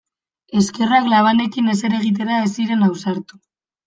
[0.59, 3.39] Eskerrak labanekin ezer egitera ez ziren ausartu.